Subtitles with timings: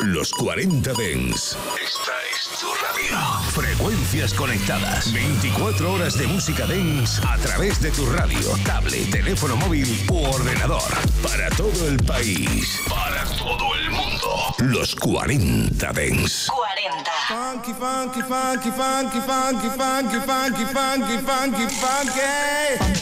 [0.00, 1.56] Los 40 Dens.
[1.82, 3.18] Esta es tu radio.
[3.50, 5.12] Frecuencias conectadas.
[5.12, 10.82] 24 horas de música Dens a través de tu radio, tablet, teléfono móvil u ordenador.
[11.20, 12.80] Para todo el país.
[12.88, 14.54] Para todo el mundo.
[14.58, 16.46] Los 40 Dens.
[16.46, 17.10] 40.
[17.28, 22.97] Funky, funky, funky, funky, funky, funky, funky, funky, funky, funky.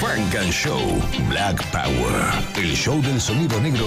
[0.00, 0.78] Frank and Show
[1.28, 2.14] Black Power.
[2.54, 3.84] El show del sonido negro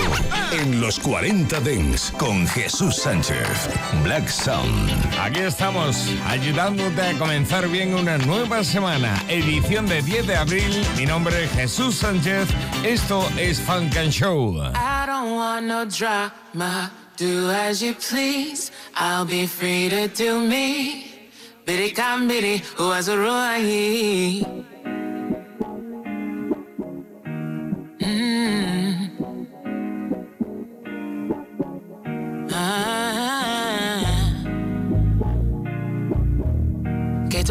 [0.52, 3.70] en los 40 Dents con Jesús Sánchez.
[4.04, 4.92] Black Sound.
[5.18, 9.24] Aquí estamos ayudándote a comenzar bien una nueva semana.
[9.30, 10.86] Edición de 10 de abril.
[10.98, 12.50] Mi nombre es Jesús Sánchez.
[12.84, 14.58] Esto es Funk and Show.
[14.76, 16.92] I don't want no drama.
[17.16, 18.70] Do as you please.
[18.96, 21.30] I'll be free to do me.
[21.66, 24.71] Biddy come biddy, who has a rule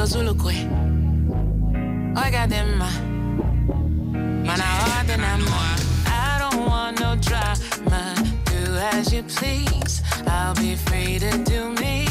[0.00, 0.54] chozulukwe
[2.16, 2.88] I got them ma
[4.46, 8.14] Man I harder than more I don't want no drama.
[8.46, 10.02] Do as you please.
[10.26, 12.06] I'll be free to do me.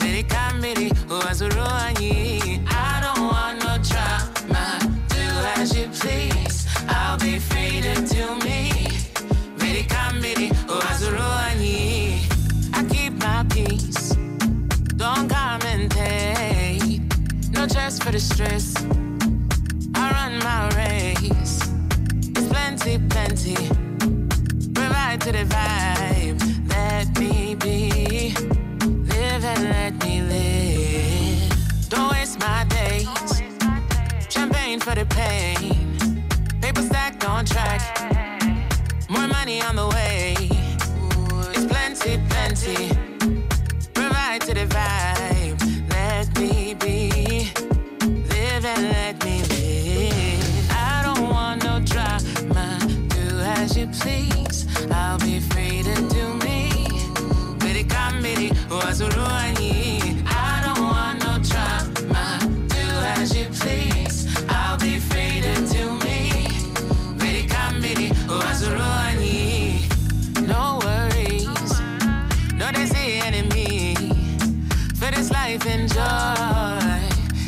[0.00, 2.53] Miri kamiri uwazuru anyi.
[18.04, 18.74] For the stress.
[19.94, 21.58] I run my race.
[22.36, 23.56] It's plenty, plenty.
[24.74, 26.38] Provide to the vibe.
[26.68, 28.34] Let me be.
[29.10, 31.88] Live and let me live.
[31.88, 33.08] Don't waste my days.
[34.28, 35.96] Champagne for the pain.
[36.60, 37.80] Paper stacked on track.
[39.08, 40.34] More money on the way.
[41.54, 42.88] It's plenty, plenty.
[43.94, 45.13] Provide to the vibe.
[58.96, 62.38] I don't want no drama.
[62.68, 62.84] Do
[63.18, 64.28] as you please.
[64.48, 66.30] I'll be free to do me.
[68.28, 69.80] Wazuruani.
[70.38, 71.48] Oh no worries.
[72.88, 73.96] See enemy.
[74.94, 76.04] For this life enjoy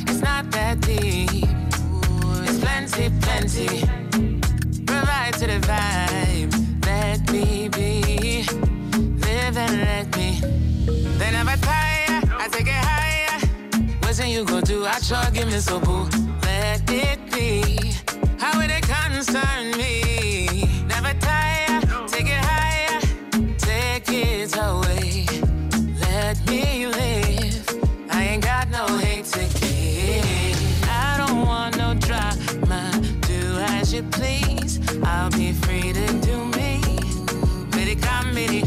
[0.08, 1.46] It's not that deep.
[2.42, 3.86] It's plenty, plenty.
[4.84, 6.52] Provide to the vibe.
[6.86, 8.44] Let me be.
[9.20, 10.05] Live and let
[14.36, 14.84] you go do?
[14.84, 16.06] I try give me so boo.
[16.42, 17.94] Let it be.
[18.38, 20.68] How would it concern me?
[20.86, 21.80] Never tire.
[22.06, 23.00] Take it higher.
[23.56, 25.26] Take it away.
[26.00, 27.66] Let me live.
[28.10, 30.84] I ain't got no hate to give.
[30.84, 32.82] I don't want no drama.
[33.22, 33.40] Do
[33.74, 34.80] as you please.
[35.02, 36.82] I'll be free to do me.
[37.72, 38.60] Bidi kamidi,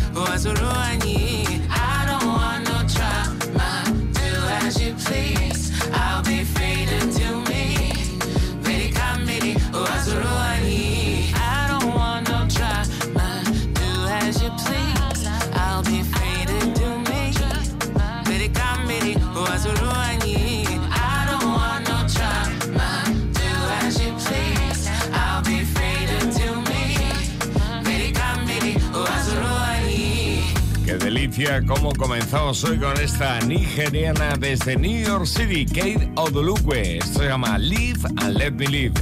[30.98, 37.00] delicia cómo comenzamos hoy con esta nigeriana desde New York City, Kate Odolukwe.
[37.02, 38.94] Se llama Live and Let Me Live.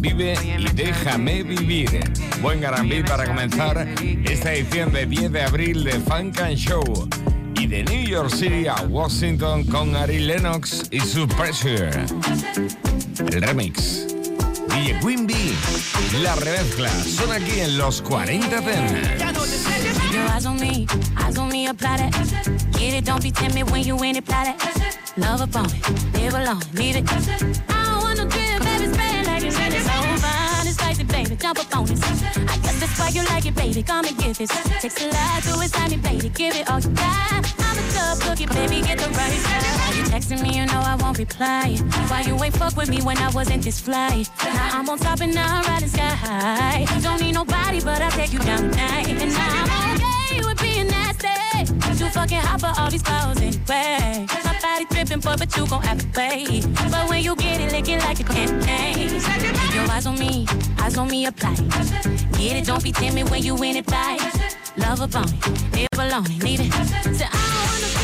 [0.00, 2.00] Vive y déjame vivir.
[2.42, 3.88] Buen garambí para comenzar
[4.24, 7.08] esta edición de 10 de abril de Funk and Show.
[7.56, 11.90] Y de New York City a Washington con Ari Lennox y su Pressure.
[13.32, 14.09] El remix.
[14.70, 15.56] DJ Quimby,
[16.22, 19.22] la remezcla, son aquí en los 40 Dents.
[20.34, 20.86] Eyes on me,
[21.16, 22.12] eyes on me, apply that.
[22.78, 24.96] Get it, don't be timid when you in it, apply that.
[25.16, 27.79] Love upon it, live alone, need it.
[31.44, 31.98] On it.
[32.50, 33.82] I guess that's why you like it, baby.
[33.82, 34.50] Come and get this.
[34.80, 36.28] Takes a lot to excite me, baby.
[36.28, 37.54] Give it all you got.
[37.58, 39.96] I'm a tough cookie, baby, get the right side.
[39.96, 41.76] You texting me, you know I won't reply.
[42.08, 44.24] Why you ain't fuck with me when I wasn't this fly?
[44.44, 47.00] Now I'm on top and now I'm riding sky high.
[47.00, 49.08] Don't need nobody, but I'll take you down tonight.
[49.08, 50.88] And I'm okay with being
[51.22, 51.98] nasty.
[51.98, 54.26] Too fucking hot for all these clothes anyway.
[54.44, 56.62] My body dripping, but, but you gon' have to pay.
[56.90, 59.20] But when you get it, lick it like a candy.
[59.20, 60.46] Keep your eyes on me,
[60.78, 61.54] eyes on me, apply.
[61.54, 64.18] Get it, don't be timid when you in it, fly.
[64.76, 66.72] Love on it, live alone, need it.
[67.14, 67.99] Say, I don't wanna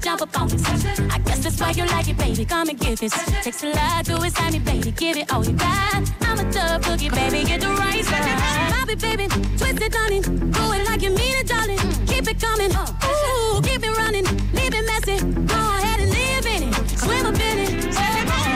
[0.00, 0.64] jump up on this.
[0.66, 3.12] I guess that's why you like it, baby, come and give this.
[3.42, 6.02] Takes a lot to excite me, baby, give it all you got.
[6.22, 8.70] I'm a tough cookie, baby, get the right side.
[8.70, 11.78] Bobby, baby, twist it, honey, do it like you mean it, darling.
[12.06, 16.62] Keep it coming, ooh, keep it running, leave it messy, go ahead and live in
[16.68, 17.94] it, swim up in it.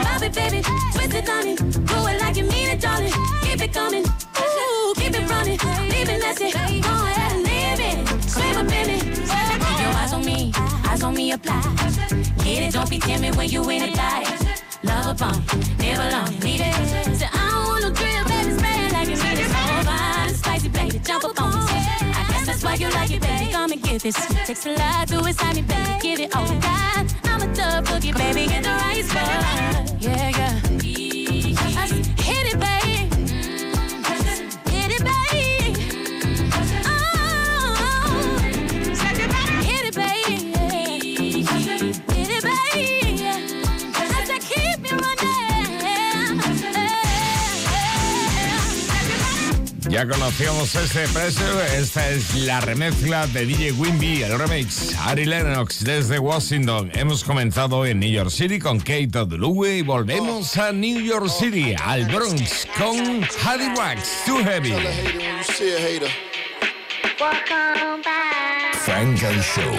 [0.04, 0.62] Bobby, baby,
[0.94, 3.12] twist it, honey, do it like you mean it, darling.
[3.42, 5.58] Keep it coming, ooh, keep it running,
[5.90, 6.81] leave it messy,
[11.12, 11.60] on me, apply.
[12.44, 14.24] Get it, don't be timid when you in it, die.
[14.82, 16.74] Love upon it, never long, need it.
[17.16, 19.50] Say, I don't want no drill, baby, spray like you mean it.
[19.54, 21.86] So fine, spicy, baby, jump up on this.
[22.18, 24.16] I guess that's why you like it, baby, come and get this.
[24.46, 27.14] Takes a lot to excite me, baby, give it all got.
[27.24, 30.02] I'm a tough cookie, baby, get the right spot.
[30.02, 31.01] Yeah, yeah.
[49.92, 55.84] Ya conocíamos este precio, esta es la remezcla de DJ Wimby, el remix Ari Lennox
[55.84, 56.90] desde Washington.
[56.94, 61.74] Hemos comenzado en New York City con Kate Oduluwe y volvemos a New York City,
[61.84, 64.70] al Bronx, con Hardy Wax, Too Heavy.
[64.70, 66.08] Tell a hater when you see a hater.
[68.86, 69.70] Frank and Show.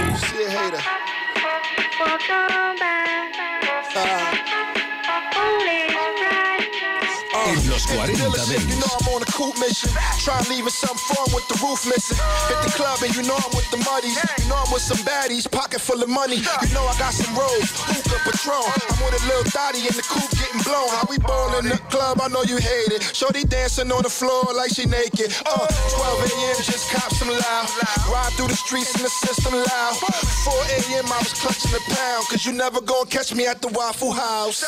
[7.74, 9.90] Los 40 Dealership, you know I'm on a cool mission.
[10.22, 12.22] Trying leaving something foreign with the roof missing.
[12.46, 14.14] Hit the club and you know I'm with the muddies.
[14.38, 16.38] You know I'm with some baddies, pocket full of money.
[16.38, 18.62] You know I got some rolls, hookah, Patron.
[18.62, 20.88] I'm with a little thotty in the coupe getting blown.
[20.94, 23.02] How we ballin' the club, I know you hate it.
[23.02, 25.34] Shorty dancing on the floor like she naked.
[25.50, 26.58] Uh, 12 a.m.
[26.62, 27.66] just cop some loud.
[28.06, 29.98] Ride through the streets in the system loud.
[29.98, 31.10] 4 a.m.
[31.10, 32.22] I was clutching a pound.
[32.30, 34.62] Cause you never gonna catch me at the Waffle House.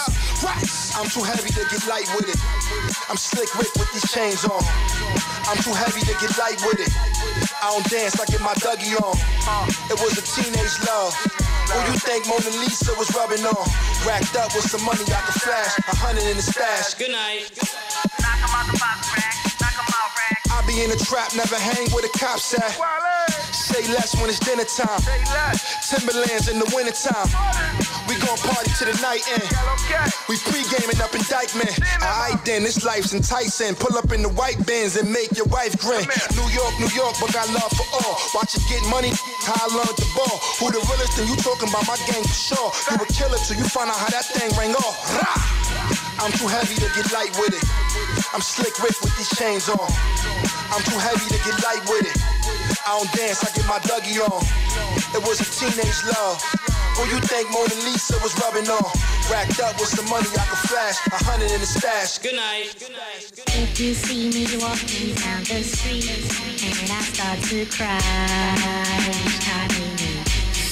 [0.95, 2.39] I'm too heavy to get light with it.
[3.09, 4.63] I'm slick Rick with these chains on.
[5.43, 6.91] I'm too heavy to get light with it.
[7.61, 9.15] I don't dance, I get my Dougie on.
[9.43, 11.13] Uh, it was a teenage love.
[11.67, 13.67] Who you think Mona Lisa was rubbing on?
[14.07, 15.77] Racked up with some money I could flash.
[15.79, 16.93] A hundred in the stash.
[16.93, 17.51] Good night.
[18.21, 19.44] Knock 'em out the box, I
[20.67, 22.73] be in a trap, never hang where the cops at.
[23.53, 25.01] Say less when it's dinner time.
[25.81, 27.29] Timberlands in the wintertime.
[28.05, 29.45] We gon' party to the night end.
[30.29, 31.73] We pre-gaming up indictment.
[32.01, 33.73] Alright then, this life's enticing.
[33.75, 36.05] Pull up in the white bins and make your wife grin.
[36.37, 38.17] New York, New York, but got love for all.
[38.37, 39.09] Watch it get money,
[39.45, 40.37] how I learned the ball.
[40.61, 41.17] Who the realest?
[41.17, 42.69] Then you talking about my gang for sure.
[42.91, 44.97] You a killer till you find out how that thing rang off.
[46.21, 47.65] I'm too heavy to get light with it.
[48.33, 50.54] I'm slick Rick with these chains on.
[50.71, 52.17] I'm too heavy to get light with it.
[52.85, 54.41] I don't dance, I get my Dougie on.
[55.15, 56.41] It was a teenage love.
[56.95, 58.85] Who you think Mona Lisa was rubbing on?
[59.29, 60.95] Racked up with some money I could flash.
[61.11, 62.19] A hundred in the stash.
[62.19, 62.71] Good night.
[63.57, 66.07] If you see me walking down the street
[66.63, 67.99] and I start to cry,
[69.11, 70.15] each time you meet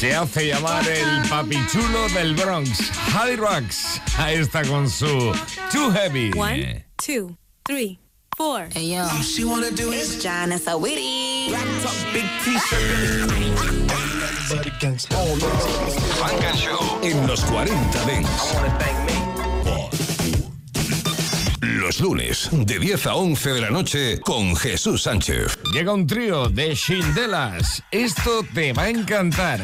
[0.04, 4.02] Se hace llamar el papichulo del Bronx, Hardy Wax.
[4.18, 5.34] Ahí está con su
[5.72, 6.32] Too Heavy.
[6.36, 8.00] One, two, three,
[8.38, 8.68] four.
[8.74, 11.50] Hey yo, She wanna do it's John and Sawiti.
[12.14, 13.32] big t-shirt.
[16.18, 17.00] Frank and Show.
[17.04, 18.54] En los 40 Dents.
[21.62, 25.58] Los lunes, de 10 a 11 de la noche, con Jesús Sánchez.
[25.74, 27.84] Llega un trío de Shindelas.
[27.92, 29.60] Esto te va a encantar.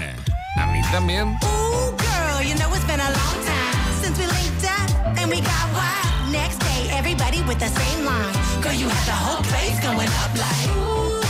[0.57, 1.37] A mí también.
[1.43, 5.37] Ooh, girl, you know it's been a long time since we linked up and we
[5.39, 6.31] got wild.
[6.31, 8.38] Next day, everybody with the same line.
[8.61, 10.67] Girl, you had the whole place going up like.
[10.75, 11.21] Ooh,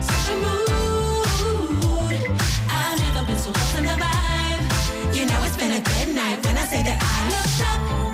[0.00, 2.14] such a mood.
[2.68, 5.14] I've never been so lost in the vibe.
[5.16, 7.60] You know it's been a good night when I say that I looked
[8.06, 8.09] up.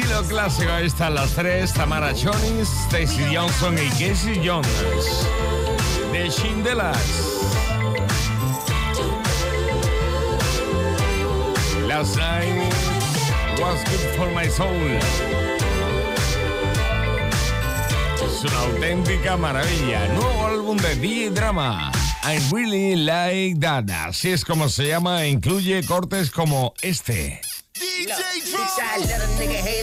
[0.00, 4.66] Estilo clásico, ahí están las tres: Tamara Jones, Stacy Johnson y Casey Jones.
[6.10, 6.96] De Shindelas.
[11.86, 12.72] Last night
[13.60, 14.74] was good for my soul.
[18.24, 20.08] Es una auténtica maravilla.
[20.14, 21.92] Nuevo álbum de DJ Drama.
[22.24, 23.90] I really like that.
[23.90, 25.26] Así es como se llama.
[25.26, 27.42] Incluye cortes como este.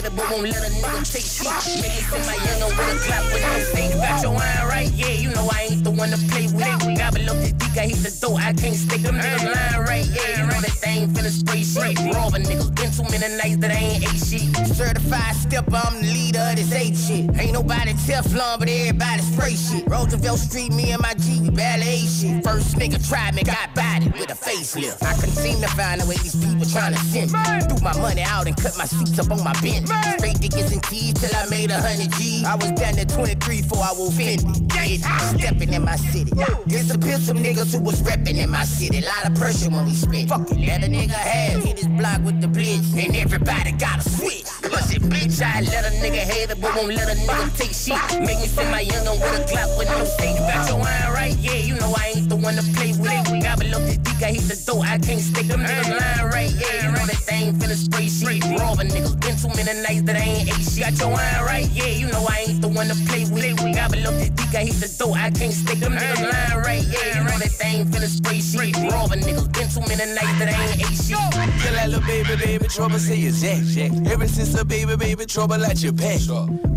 [0.08, 1.82] It, but won't let a nigga take shit.
[1.82, 3.94] Make it send my youngin' with a clap with no fake.
[3.94, 6.98] Got your wine right, yeah, you know I ain't the one to play with it.
[6.98, 10.06] Gobble up the dick, I hit the door, I can't stick them niggas lying right,
[10.06, 12.14] yeah, you know that thing finna spray shit.
[12.14, 14.48] Robbing niggas, been too many nights that I ain't ate shit.
[14.74, 17.24] Certified stepper, I'm the leader of this eight shit.
[17.38, 19.86] Ain't nobody Teflon, but everybody spray shit.
[19.86, 22.42] Roosevelt Street, me and my G, we ballet shit.
[22.44, 25.02] First nigga tried me, got bodied with a facelift.
[25.02, 27.38] I couldn't seem to find a way these people trying to send me.
[27.68, 29.88] Threw my money out and cut my seats up on my bench.
[30.18, 32.44] Straight dickens and keys till I made a hundred G's.
[32.44, 34.46] I was down to 23 before I was 50.
[34.74, 36.32] Yeah, stepping in my city.
[36.66, 39.00] Disappeared some niggas who was repping in my city.
[39.00, 40.28] Lot of pressure when we spit.
[40.28, 41.62] Fuck it, let a nigga have.
[41.62, 42.94] Hit his block with the blitz.
[42.94, 44.48] And everybody got a switch.
[44.62, 47.72] Cause it bitch, I let a nigga hate it, but won't let a nigga take
[47.72, 48.20] shit.
[48.20, 50.36] Make me send my youngin' with a clock with no stake.
[50.38, 53.42] Got your wine right, yeah, you know I ain't the one to play with it.
[53.42, 56.52] Gobble up the dick, I hit the door, I can't stick them niggas lying right,
[56.52, 58.44] yeah, you know that thing finna spray shit.
[58.60, 60.84] Robbing niggas, been too many that I ain't ate shit.
[60.84, 63.56] Got your wine right, yeah, you know I ain't the one to play with it.
[63.56, 66.84] Gobble up the dick, I hit the door, I can't stick them niggas lying right,
[66.84, 68.76] yeah, you know that thing finna spray shit.
[68.92, 71.16] Robbing niggas, been too many nights that I ain't ate shit.
[71.62, 73.92] Feel like little baby, baby, trouble, say it's Jack, Jack.
[74.12, 76.20] Ever since a baby, baby, trouble at your pack.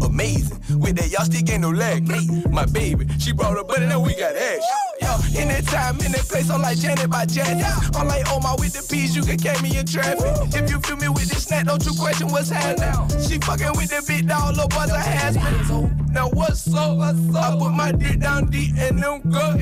[0.04, 0.60] Amazing.
[0.80, 2.08] With that, y'all stick ain't no lag.
[2.50, 4.91] My baby, she brought her butt and now we got action.
[5.02, 7.66] Yo, in that time, in that place, I'm like Janet by Janet.
[7.96, 10.32] I'm like Omar with the peas, you can catch me in traffic.
[10.54, 12.94] If you feel me with this snack, don't you question what's happening.
[13.28, 16.11] She fucking with the big dog, little boys a husband.
[16.12, 17.00] Now what's up?
[17.00, 19.56] I put my dick down deep and them go.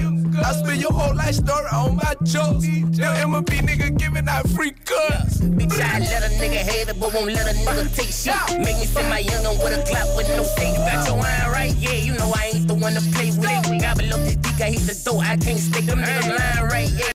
[0.43, 2.65] I spill your whole life story on my jokes.
[2.97, 5.39] Now M&B nigga giving out free cuts.
[5.41, 8.59] Bitch, I let a nigga hate it, but won't let a nigga take shit.
[8.59, 10.75] Make me send my youngin' with a clap with no fake.
[10.77, 13.81] Got your wine right, yeah, you know I ain't the one to play with it.
[13.81, 16.89] Gobble up the dick, I hit the door, I can't stick them niggas lying right,
[16.89, 17.08] yeah,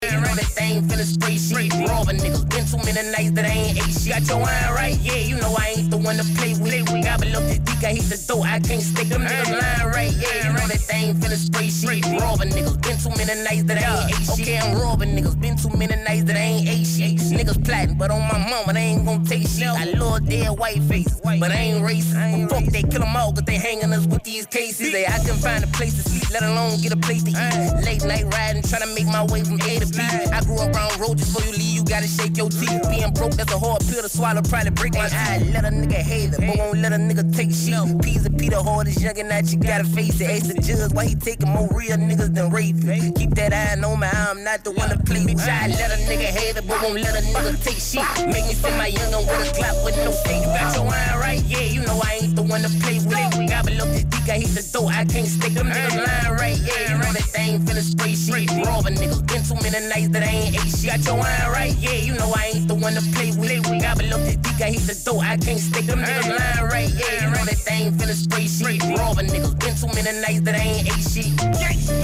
[0.74, 1.88] you know that thing thing straight shit.
[1.88, 4.12] Robbing niggas, been too many nights that I ain't ate shit.
[4.12, 6.86] Got your wine right, yeah, you know I ain't the one to play with.
[6.86, 10.12] Gobble up this dick, I hit the door, I can't stick them niggas line right,
[10.12, 12.04] yeah, you know that thing feeling straight shit.
[12.20, 14.40] Robbing niggas, been too many nights that I ain't ate shit.
[14.40, 17.16] Okay, I'm robbing niggas, been too many nights that I ain't ate shit.
[17.34, 19.68] Niggas plotting, but on my mama, they ain't gon' take shit.
[19.68, 22.14] I love dead white faces, but I ain't racist.
[22.14, 24.92] Well, fuck, they kill them all, cause they hanging us with these cases.
[24.92, 27.84] They, I can find a place to sleep, let alone get a place to eat.
[27.84, 29.98] Late night riding, trying to make my way from A to B.
[30.00, 32.82] I grew up around roaches, before you leave, you gotta shake your teeth.
[32.88, 35.42] Being broke, that's a hard pill to swallow, probably break my eye.
[35.52, 37.74] Let a nigga hate it, but won't let a nigga take shit.
[38.02, 40.30] P's and Peter hard is young and that you gotta face it.
[40.30, 42.76] Ask the judge why he taking more real niggas than rape.
[43.16, 45.24] Keep that eye on my eye, I'm not the one to play.
[45.24, 48.04] Bitch, I let a nigga hate it, but won't let a nigga take shit.
[48.26, 50.44] Make me send my youngin' with a clap with no fake.
[50.44, 53.48] Got your wine right, yeah, you know I ain't the one to play with.
[53.48, 56.58] Gobble up this dick, I hit the door, I can't stick them niggas line right,
[56.58, 58.50] yeah, you know that thing feeling straight shit.
[58.66, 60.90] Robbing niggas, been too many nights that I ain't ate shit.
[60.90, 63.62] Got your wine right, yeah, you know I ain't the one to play with.
[63.64, 66.90] Gobble up this dick, I hit the door, I can't stick them niggas line right,
[66.90, 68.82] yeah, you know that thing feeling straight shit.
[68.98, 71.34] Robbing niggas, been too many nights that I ain't ate shit.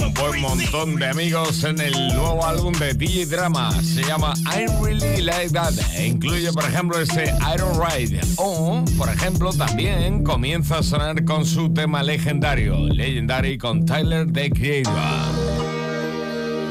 [0.03, 3.71] Un buen montón de amigos en el nuevo álbum de DJ Drama.
[3.81, 5.73] Se llama I Really Like That.
[5.95, 8.19] E incluye, por ejemplo, este Iron Ride.
[8.37, 14.49] O, por ejemplo, también comienza a sonar con su tema legendario, Legendary con Tyler the
[14.49, 14.93] Creator.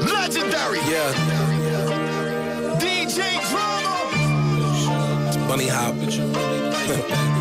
[0.05, 0.79] Legendary.
[0.89, 1.60] Yeah.
[3.11, 3.97] DJ Drama.
[5.45, 5.95] Bunny hop.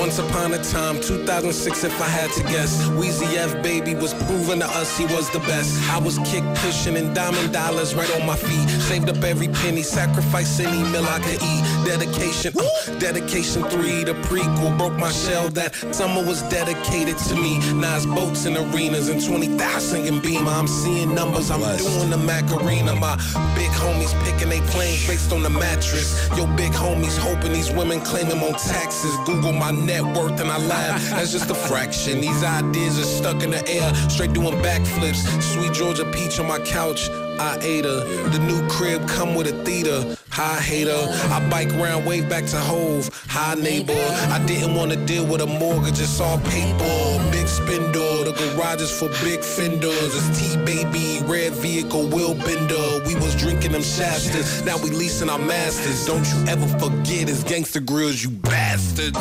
[0.00, 4.60] once upon a time, 2006, if I had to guess, Weezy F baby was proving
[4.60, 5.76] to us he was the best.
[5.90, 8.66] I was kick pushing and diamond dollars right on my feet.
[8.88, 11.62] Saved up every penny, sacrificed any meal I could eat.
[11.84, 15.50] Dedication, uh, dedication three, the prequel broke my shell.
[15.50, 17.58] That summer was dedicated to me.
[17.74, 20.50] Nas boats and arenas and 20,000 in Beamer.
[20.50, 22.96] I'm seeing numbers, I'm doing the Macarena.
[22.96, 23.16] My
[23.54, 26.26] big homies picking they planes based on the mattress.
[26.38, 29.14] Yo, big homies hoping these women claim them on taxes.
[29.26, 31.02] Google my net worth and I laugh.
[31.10, 32.20] That's just a fraction.
[32.20, 35.20] These ideas are stuck in the air, straight doing backflips.
[35.42, 37.10] Sweet Georgia peach on my couch.
[37.40, 38.00] I ate her.
[38.28, 40.16] The new crib come with a theater.
[40.30, 41.02] Hi hater.
[41.34, 43.08] I bike round, wave back to Hove.
[43.28, 44.04] Hi neighbor.
[44.36, 47.30] I didn't want to deal with a mortgage, it's all paper.
[47.32, 48.24] Big spindle.
[48.24, 50.12] The garage is for big fenders.
[50.18, 52.86] It's T baby, red vehicle, Will bender.
[53.06, 54.64] We was drinking them Shastas.
[54.64, 56.06] Now we leasing our masters.
[56.06, 59.18] Don't you ever forget it's gangster grills, you bastards.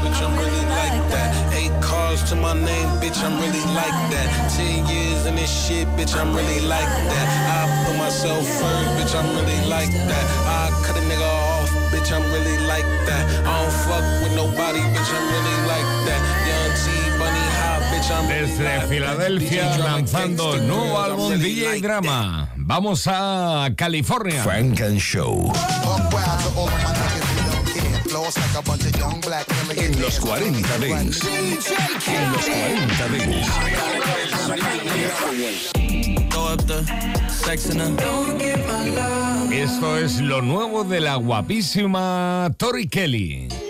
[0.00, 1.28] Bitch, I'm really like that.
[1.52, 4.28] Eight cars to my name, bitch, I'm really like that.
[4.56, 7.28] Ten years in this shit, bitch, I'm really like that.
[7.52, 10.24] I put myself first, bitch, I'm really like that.
[10.48, 13.24] I cut a nigga off, bitch, I'm really like that.
[13.44, 16.20] I don't fuck with nobody, bitch, I'm really like that.
[16.48, 16.84] Young T,
[17.20, 18.88] Bunny Hop, bitch, I'm really Desde like that.
[18.88, 22.02] Filadelfia, Drama lanzando nuevo álbum really DJ like that.
[22.02, 22.48] Drama.
[22.56, 24.42] Vamos a California.
[24.42, 25.52] Frank and Show.
[25.84, 27.29] Buck wild
[29.76, 31.24] En los 40 Dents.
[31.24, 33.48] En los 40 Dents.
[39.48, 39.52] Her.
[39.52, 43.69] Esto es lo nuevo de la guapísima Tori Kelly.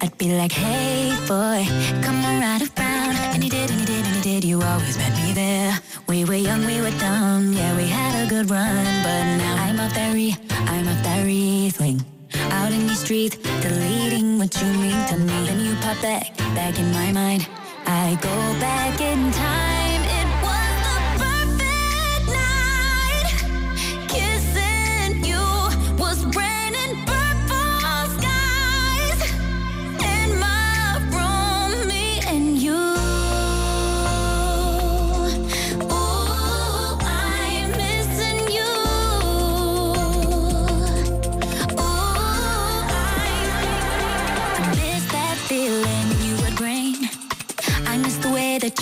[0.00, 1.66] I'd be like, hey boy,
[2.02, 3.16] come on right around.
[3.34, 4.44] And you did, and you did, and you did.
[4.44, 5.78] You always met me there.
[6.08, 7.52] We were young, we were dumb.
[7.52, 8.84] Yeah, we had a good run.
[9.02, 12.04] But now I'm that re, I'm off that Riesling.
[12.50, 15.46] Out in the streets, deleting what you mean to me.
[15.46, 17.46] Then you pop back, back in my mind.
[17.86, 19.73] I go back in time.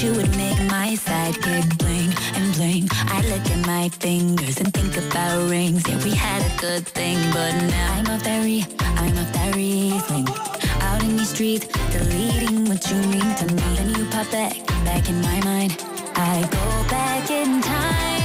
[0.02, 2.88] You would make my sidekick bling and bling.
[3.06, 5.88] I look at my fingers and think about rings.
[5.88, 10.26] Yeah, we had a good thing, but now I'm off that I'm off that Riesling.
[10.80, 13.62] Out in these streets, deleting what you mean to me.
[13.76, 15.76] Then you pop back, back in my mind.
[16.16, 18.21] I go back in time.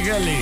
[0.00, 0.38] Kelly.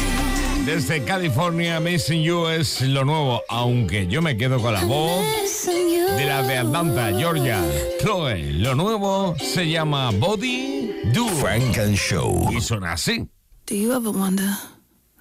[0.64, 5.24] Desde California, Missing You es lo nuevo, aunque yo me quedo con la voz
[5.66, 7.60] de la de Atlanta, Georgia.
[8.00, 11.26] Chloe, lo nuevo se llama Body Do.
[11.40, 12.50] Frank and Show.
[12.52, 13.28] Y suena así.
[13.66, 14.54] Do you ever wonder,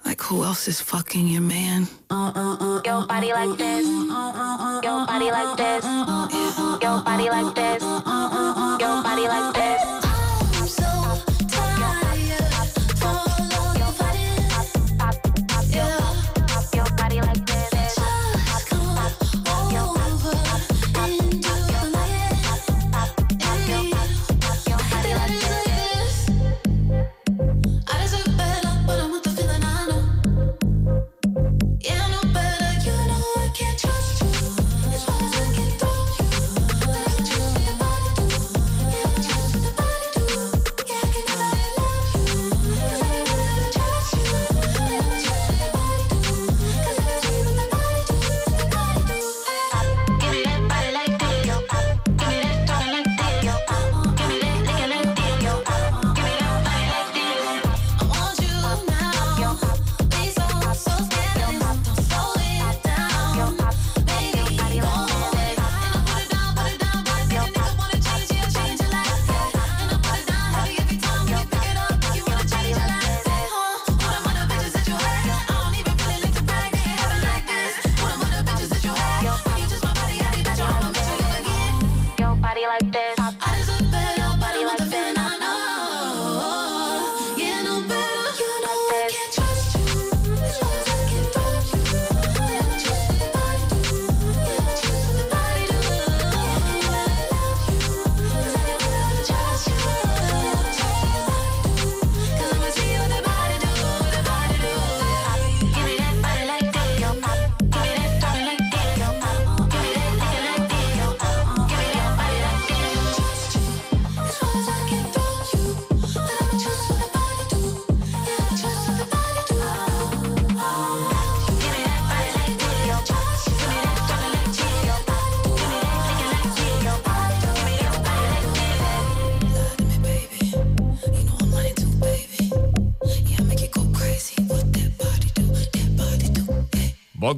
[0.04, 1.88] like, who else is fucking your man?
[2.10, 3.86] Uh, uh, uh, Yo, body like this.
[3.86, 5.84] Yo, body like this.
[6.82, 7.82] Yo, body like this.
[7.82, 9.99] Yo, body like this.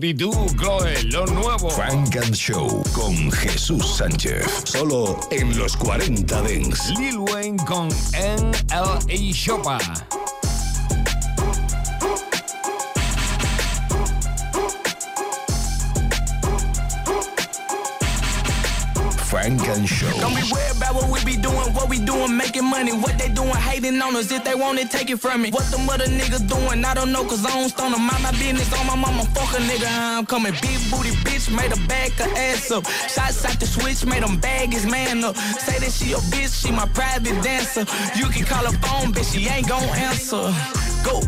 [0.02, 1.70] Do, Chloe, lo nuevo.
[1.70, 4.44] Frank and Show con Jesús Sánchez.
[4.64, 6.90] Solo en los 40 Dents.
[6.98, 9.78] Lil Wayne con NLA Shopa.
[19.30, 20.10] Frank and Show.
[20.20, 20.34] Don't
[21.24, 21.36] be
[22.22, 22.92] doing, making money.
[22.92, 24.30] What they doing, hating on us.
[24.30, 25.50] If they want it, take it from me.
[25.50, 28.02] What the mother niggas doing, I don't know, cause I don't stone them.
[28.02, 29.88] Mind my business on my mama, fuck a nigga.
[29.90, 30.52] I'm coming.
[30.60, 32.86] Big booty bitch, made a back her ass up.
[32.86, 35.36] Shots out the switch, made them bag his man up.
[35.36, 37.84] Say that she a bitch, she my private dancer.
[38.16, 40.52] You can call her phone, bitch, she ain't gon' answer.
[41.04, 41.20] Go,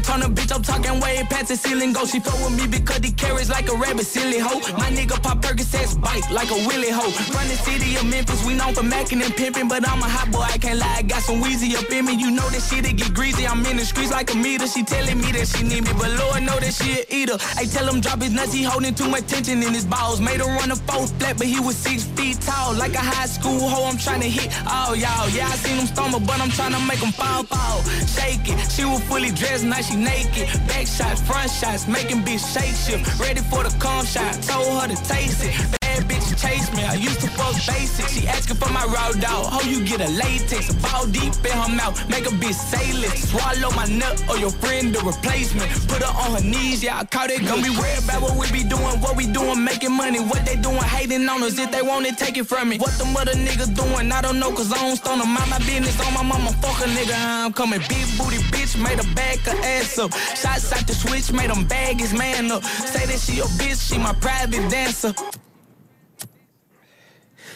[0.00, 2.04] turn a bitch, I'm talking way past the ceiling go.
[2.06, 4.60] She fuck with me because he carries like a rabbit, silly hoe.
[4.76, 7.12] My nigga pop Percocets bite like a willy hoe.
[7.34, 10.30] Run the city of Memphis, we known for macking and pimping, but I'm a hot
[10.30, 10.96] boy, I can't lie.
[10.98, 13.46] I got some wheezy up in me, you know that shit it get greasy.
[13.46, 14.66] I'm in the streets like a meter.
[14.66, 17.36] She telling me that she need me, but Lord know that she a eater.
[17.56, 20.20] I tell him drop his nuts, he holding too much tension in his balls.
[20.20, 23.26] Made her run a fourth flat, but he was six feet tall, like a high
[23.26, 23.88] school hoe.
[23.90, 25.28] I'm trying to hit all y'all.
[25.30, 27.82] Yeah, I seen him stumble, but I'm trying to make him fall, fall.
[28.06, 28.58] Shake it.
[28.70, 30.48] She was fully dressed, she naked.
[30.66, 33.18] Back shots, front shots, making bitch shake shift.
[33.18, 36.84] Ready for the cum shot, told her to taste it bad bitch chase me.
[36.84, 38.08] I used to fuck basic.
[38.08, 39.52] She asking for my raw dog.
[39.52, 40.70] How you get a latex?
[40.70, 41.96] A ball deep in her mouth.
[42.08, 42.58] Make a bitch
[43.02, 43.30] less.
[43.30, 45.70] Swallow my nut or your friend the replacement.
[45.88, 46.82] Put her on her knees.
[46.82, 47.44] Yeah, I caught it.
[47.44, 49.00] Don't be worried about what we be doing.
[49.00, 50.20] What we doing, making money.
[50.20, 51.58] What they doing, hating on us.
[51.58, 52.78] If they want it, take it from me.
[52.78, 54.50] What the mother niggas doing, I don't know.
[54.50, 55.28] Cause I don't stone them.
[55.28, 56.52] Mind my business on my mama.
[56.62, 57.14] Fuck a nigga.
[57.16, 57.80] I'm coming.
[57.88, 58.80] Big booty bitch.
[58.80, 60.12] Made a back her ass up.
[60.12, 61.32] Shots out the switch.
[61.32, 62.64] Made them bag his man up.
[62.64, 63.90] Say that she a bitch.
[63.90, 65.14] She my private dancer.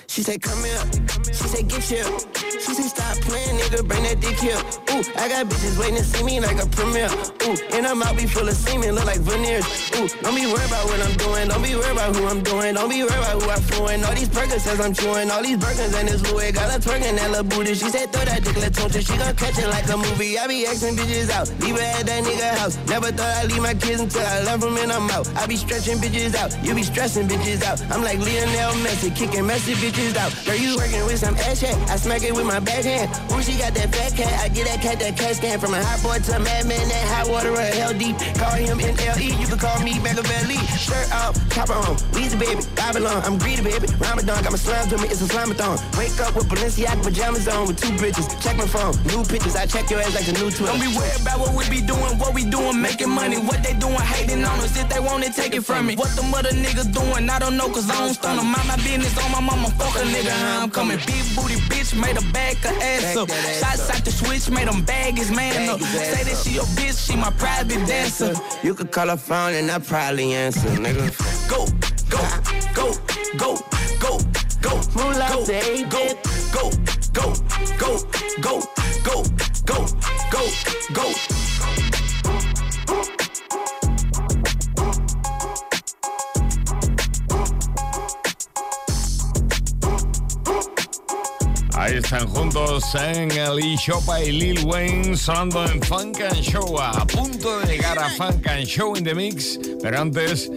[0.06, 0.82] She say, come here.
[1.32, 2.06] She say, get here.
[2.60, 4.58] She say, stop playing, nigga, bring that dick here.
[4.92, 7.10] Ooh, I got bitches waiting to see me like a premiere.
[7.10, 9.66] Ooh, and her mouth be full of semen, look like veneers.
[9.96, 11.48] Ooh, don't be worried about what I'm doing.
[11.48, 12.74] Don't be worried about who I'm doing.
[12.74, 14.04] Don't be worried about who I'm fluent.
[14.04, 15.30] All these burgers says I'm chewing.
[15.30, 17.74] All these burgers and this Louis got her twerking that little booty.
[17.74, 20.38] She said, throw that dick, let's She gon' catch it like a movie.
[20.38, 21.48] I be asking bitches out.
[21.60, 22.78] Leave her at that nigga house.
[22.86, 25.26] Never thought I'd leave my kids until I left them in I'm out.
[25.36, 26.52] I be stretching bitches out.
[26.64, 27.80] You be stressing bitches out.
[27.90, 30.46] I'm like Lionel Messi, kicking messy bitches bitches.
[30.46, 31.74] Girl, you working with some ass chat.
[31.90, 33.10] I smack it with my backhand.
[33.32, 34.32] Ooh, she got that fat cat.
[34.40, 35.58] I get that cat, that cat scan.
[35.60, 38.16] From a hot boy to a madman, that hot water or hell deep.
[38.34, 39.38] Call him NLE.
[39.40, 40.58] You can call me Machiavelli.
[40.76, 41.96] Shirt off, chopper on.
[42.12, 43.22] Weezy baby, Babylon.
[43.24, 43.86] I'm greedy baby.
[43.98, 45.08] Ramadan got my slime to me.
[45.08, 45.78] It's a slamathon.
[45.98, 48.26] Wake up with Balenciaga pajamas on with two bitches.
[48.42, 48.94] Check my phone.
[49.06, 49.56] New pictures.
[49.56, 50.72] I check your ass like a new Twitter.
[50.72, 52.18] Don't be worried about what we be doing.
[52.18, 53.38] What we doing, making money.
[53.38, 54.76] What they doing, hating on us.
[54.76, 55.96] If they want it, take it from me.
[55.96, 58.46] What the mother niggas doing, I don't know, cause I don't stun them.
[58.46, 60.62] Mind my business on my mama, fuck a nigga.
[60.62, 60.98] I'm coming.
[60.98, 63.28] Big booty bitch, made a back her ass up.
[63.28, 65.80] Shots out the switch, made them bag his man up.
[65.80, 68.34] Say that she a bitch, she my private dancer.
[68.62, 71.08] You could call her phone and I probably answer, nigga.
[71.48, 71.66] Go,
[72.08, 72.22] go,
[72.74, 72.86] go,
[73.36, 73.50] go,
[73.98, 74.18] go,
[74.60, 75.84] go, Moolah, go, baby.
[75.88, 76.04] go,
[76.52, 76.70] go,
[77.12, 77.34] go,
[77.78, 77.92] go,
[78.40, 78.62] go,
[79.04, 79.24] go,
[79.66, 79.86] go,
[80.30, 80.42] go,
[80.94, 81.93] go.
[91.76, 97.04] Ahí están juntos en Ali Shopa y Lil Wayne sonando en Funk and Show, a
[97.04, 99.58] punto de llegar a Funk and Show in the Mix.
[99.82, 100.50] Pero antes,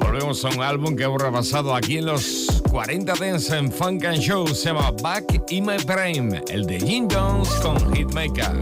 [0.00, 4.18] volvemos a un álbum que hemos repasado aquí en los 40 Dance en Funk and
[4.18, 4.48] Show.
[4.48, 8.58] Se llama Back in My Prime, el de Jim Jones con Hitmaker.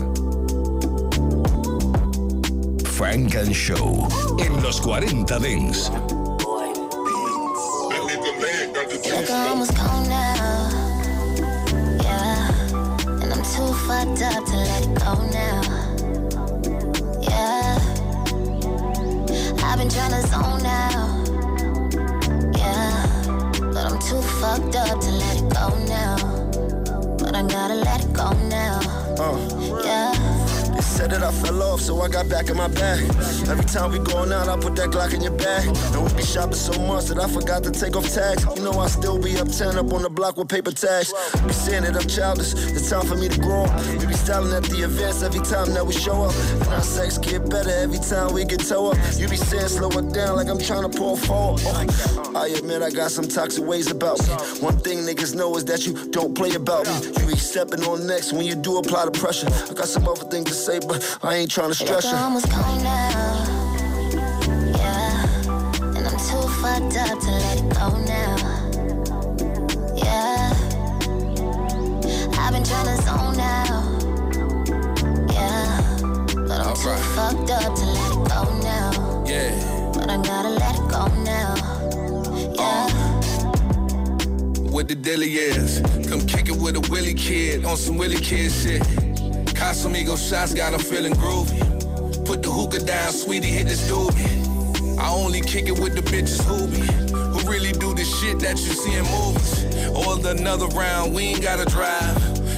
[2.84, 4.06] Frank and Show
[4.38, 5.90] en los 40 Dents.
[15.14, 15.62] To let it go now.
[17.22, 17.78] Yeah.
[19.62, 21.28] I've been trying to zone out.
[22.56, 23.06] Yeah.
[23.72, 26.16] But I'm too fucked up to let it go now.
[27.18, 28.80] But I gotta let it go now.
[29.18, 30.33] Oh, yeah.
[30.94, 33.02] Said that I fell off, so I got back in my bag.
[33.50, 35.66] Every time we going out, I put that Glock in your bag.
[35.66, 38.46] And we be shopping so much that I forgot to take off tags.
[38.56, 41.12] You know I still be uptown up on the block with paper tags.
[41.42, 43.74] Be saying that I'm childish, it's time for me to grow up.
[43.98, 46.34] We be styling at the events every time that we show up.
[46.62, 48.98] And our sex get better every time we get toe up.
[49.18, 51.60] You be saying slow it down like I'm trying to pull forward.
[51.66, 54.34] Oh, I admit I got some toxic ways about me.
[54.62, 57.10] One thing niggas know is that you don't play about me.
[57.18, 59.48] You be stepping on next when you do apply the pressure.
[59.50, 62.50] I got some other things to say, but I ain't trying to stress Like almost
[62.50, 63.10] gone now.
[64.76, 65.26] Yeah.
[65.96, 68.36] And I'm too fucked up to let it go now.
[69.96, 70.52] Yeah.
[72.38, 73.84] I've been trying to zone out.
[75.32, 75.80] Yeah.
[76.34, 79.24] But I'm too fucked up to let it go now.
[79.26, 79.92] Yeah.
[79.94, 81.54] But I gotta let it go now.
[82.54, 82.90] Yeah.
[84.70, 85.80] What the dilly is.
[86.08, 89.13] Come kick it with a Willie kid on some Willie kid shit.
[89.64, 91.58] Casamigo shots got her feeling groovy.
[92.26, 94.98] Put the hookah down, sweetie, hit this doobie.
[94.98, 96.84] I only kick it with the bitches who be,
[97.32, 99.64] who really do the shit that you see in movies.
[99.88, 102.14] Or another round, we ain't gotta drive.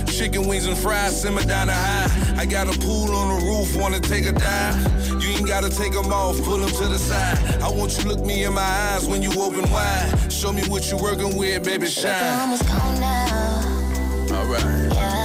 [0.08, 2.42] Chicken wings and fries simmer down the high.
[2.42, 5.22] I got a pool on the roof, wanna take a dive.
[5.22, 7.38] You ain't gotta take them off, pull them to the side.
[7.62, 10.32] I want you look me in my eyes when you open wide.
[10.32, 12.40] Show me what you working with, baby, shine.
[12.40, 14.36] almost gone now.
[14.36, 14.92] Alright.
[14.92, 15.15] Yeah.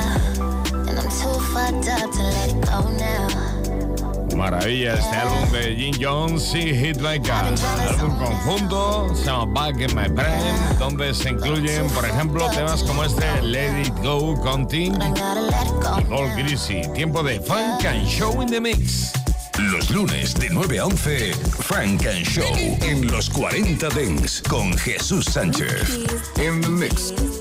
[4.36, 7.32] Maravilla este álbum de Jim Jones y Hitmaker.
[7.32, 13.04] Álbum conjunto, se llama Back in My Prime, donde se incluyen, por ejemplo, temas como
[13.04, 16.82] este Let It Go con Tim y Paul Greasy.
[16.94, 19.12] Tiempo de Funk and Show in the Mix.
[19.60, 25.26] Los lunes de 9 a 11, Frank and Show en los 40 Dents con Jesús
[25.26, 26.00] Sánchez.
[26.38, 27.41] In the mix.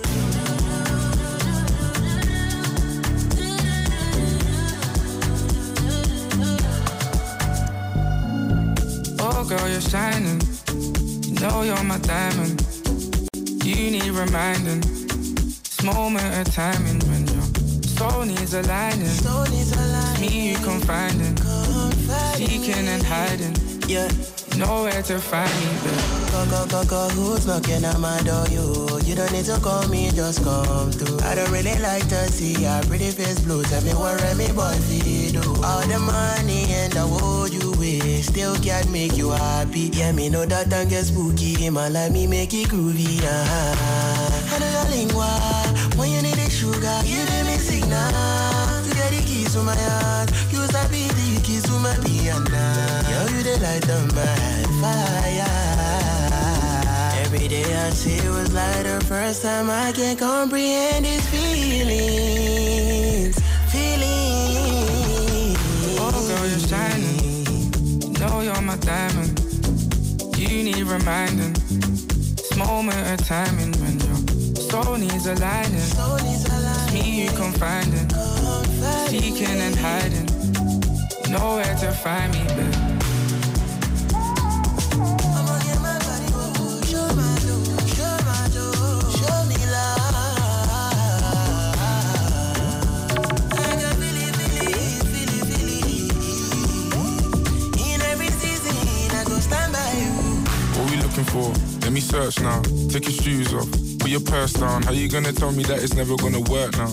[9.50, 10.40] Girl, you're shining.
[11.26, 12.62] You know you're my diamond.
[13.64, 14.80] You need reminding.
[14.80, 17.42] This moment of timing when your
[17.82, 19.10] soul needs aligning.
[19.10, 21.36] It's me you confiding.
[22.36, 23.56] Seeking and hiding.
[23.88, 24.08] Yeah.
[24.56, 26.30] Nowhere to find me, babe.
[26.30, 28.46] Go, go, go, go, who's knocking at my door?
[28.50, 31.18] You, you don't need to call me, just come through.
[31.26, 33.64] I don't really like to see your pretty face blue.
[33.64, 34.78] Tell me what me boy
[35.32, 35.42] do.
[35.64, 37.69] All the money and the world you
[38.22, 39.90] still can't make you happy.
[39.92, 41.70] Yeah, me know that and get spooky.
[41.70, 43.22] Man, like me make it groovy.
[43.22, 44.54] Uh-huh.
[44.54, 45.28] I know your lingua.
[45.96, 48.10] When you need the sugar, you give me signal.
[48.84, 50.30] To get the keys to my heart.
[50.50, 52.66] You sabi the keys to my piano.
[53.10, 55.46] Yo, you the light of my fire.
[57.24, 62.49] Every day I see it was like the first time I can comprehend these feelings.
[70.36, 71.52] You need reminding.
[71.52, 74.16] This moment of timing when your
[74.68, 75.76] Soul needs aligning.
[75.76, 78.10] It's me you can find confiding.
[79.06, 80.26] Seeking and hiding.
[81.30, 82.79] Nowhere to find me, babe.
[101.32, 102.60] Let me search now.
[102.88, 103.70] Take your shoes off.
[104.00, 104.82] Put your purse down.
[104.82, 106.92] How you gonna tell me that it's never gonna work now?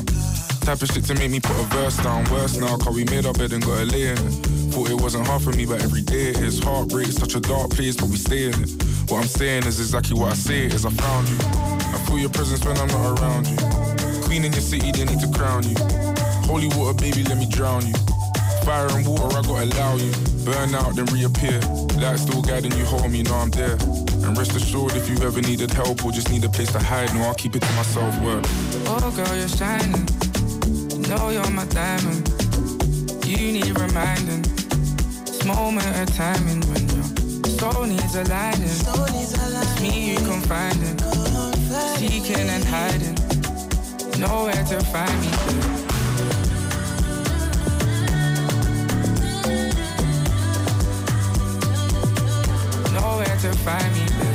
[0.62, 2.24] Type of shit to make me put a verse down.
[2.30, 4.32] Worse now, cause we made our bed and got a lay in it.
[4.74, 6.60] Thought it wasn't hard for me, but every day it is.
[6.60, 8.70] Heartbreak, such a dark place, but we stay in it.
[9.10, 11.38] What I'm saying is exactly what I say is I found you.
[11.42, 13.58] I feel your presence when I'm not around you.
[14.22, 15.76] Queen in your city, they need to crown you.
[16.46, 18.07] Holy water, baby, let me drown you.
[18.68, 20.12] Fire and water, I gotta allow you.
[20.44, 21.62] Burn out, then reappear.
[22.02, 23.78] Light still guiding you home, you know I'm there.
[24.26, 27.14] And rest assured, if you ever needed help or just need a place to hide,
[27.16, 28.14] no, I'll keep it to myself.
[28.20, 28.46] Word.
[28.88, 30.06] Oh, girl, you're shining.
[30.92, 32.28] You know you're my diamond.
[33.26, 34.42] You need reminding.
[34.42, 37.06] This moment of timing when your
[37.58, 38.68] soul needs aligning.
[38.68, 41.00] It's me you confiding.
[41.96, 43.16] Seeking and hiding.
[44.20, 45.87] Nowhere to find me.
[53.40, 54.27] To find me.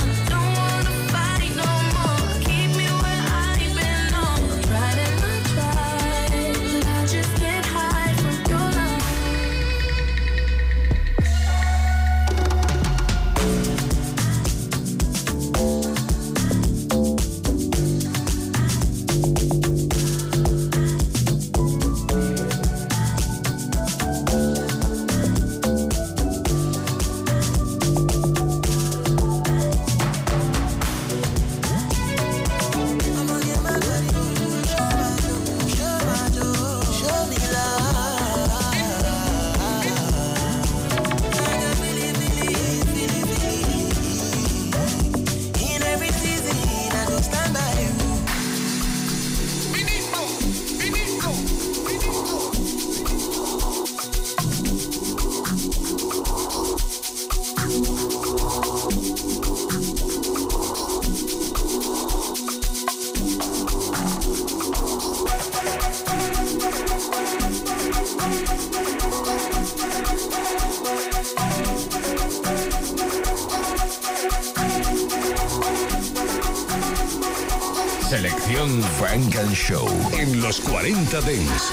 [79.54, 81.72] Show en los 40 Dents.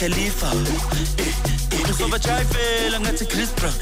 [0.00, 0.46] Solo nabo Wiz Khalifa
[1.18, 1.26] eh,
[1.72, 3.72] eh, ngizobajayivela ngathi chris brown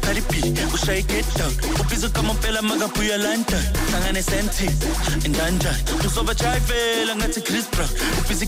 [0.00, 1.52] cardi b ushaye get down.
[1.80, 4.70] Ubhizi ukamompela makabuya london hlangane senti
[5.24, 7.88] indanjani ngizobajayivela ngathi chris brown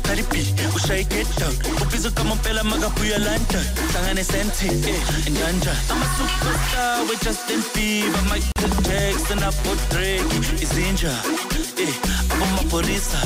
[0.02, 1.54] cardi b ushaye get down.
[1.82, 11.12] Ubhizi ukamompela makabuya london hlangane senti eh, indanjani ama-superstar we-justin bieber michael jackson abo-drake izinja.
[11.78, 11.94] Eh
[12.38, 13.18] abomapolisa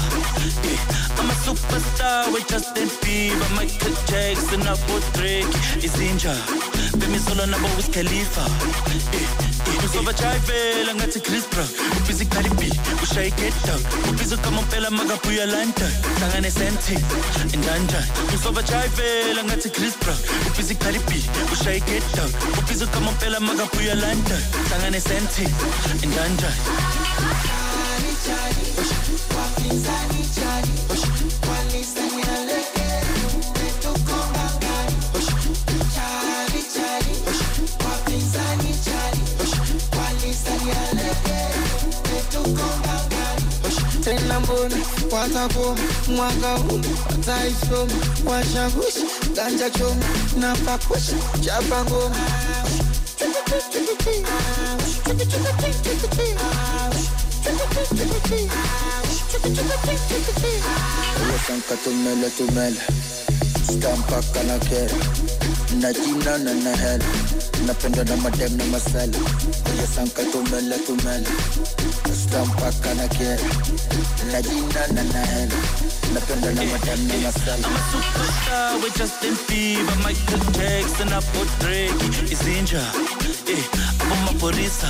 [0.64, 0.80] eh
[1.20, 6.34] ama-superstar we-justin bieber michael jackson abo-drake izinja
[6.96, 8.44] bemisolo nabo Wiz Khalifa.
[9.84, 15.92] Uzobajayivela ngathi chris brown ubhizi b ushaye get down ubhizi ukamompela makabuya london.
[16.18, 16.94] Hlangane senti
[17.54, 24.42] indanjani uzobajayivela ngathi chris brown ubhizi b ushaye get down ubhizi ukamompela makabuya london.
[24.68, 25.42] Hlangane senti
[26.02, 26.56] indanjani
[44.42, 44.76] tena mbona
[45.12, 46.80] watakoma mwaka huu
[47.10, 47.92] wataisoma
[48.26, 49.04] washagushi
[49.36, 50.04] ganja choma
[50.36, 50.56] na
[61.76, 62.80] tumele tumele.
[64.68, 64.94] Kere
[65.80, 66.76] Najina na na
[67.62, 69.18] hela Napenda na madem na masala.
[69.70, 71.28] Ella sanka tumele tumele
[72.12, 73.38] Stampa kana kere
[74.32, 75.56] Najina na na hela
[76.14, 77.66] Napenda na madem na masala.
[77.66, 82.82] I'm a superstar with Justin Bieber, Michael Jackson, hapo Drake, Izinja,
[83.48, 83.64] eh,
[83.98, 84.88] hapo maporisa,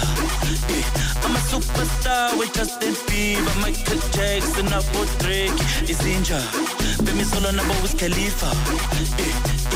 [0.68, 0.84] eh,
[1.24, 5.52] I'm a superstar with Justin Bieber, Michael Jackson, hapo Drake,
[5.88, 6.40] Izinja,
[7.04, 8.50] Bemi solo na Wiz Khalifa,
[9.18, 9.61] eh,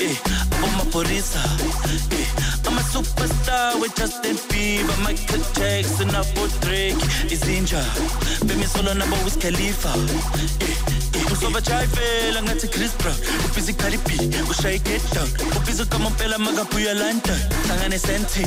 [0.00, 0.16] eh,
[0.50, 1.40] hapo maporisa,
[2.10, 2.26] eh,
[2.66, 6.96] I'm a superstar with Justin Bieber, Michael Jackson, hapo Drake,
[7.30, 7.82] Izinja,
[8.44, 9.94] Bemi solo nabo Wiz Khalifa,
[10.60, 10.85] eh,
[11.36, 13.16] usoba chayvela ngathi Chris Brown,
[13.46, 14.10] ubhizi Cardi B,
[14.50, 18.42] ushaye get down, ubhizi kama mpela makabuya London, hlangane senti,